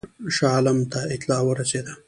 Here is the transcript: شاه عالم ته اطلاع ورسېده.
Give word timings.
شاه 0.35 0.53
عالم 0.55 0.79
ته 0.91 0.99
اطلاع 1.15 1.41
ورسېده. 1.45 1.93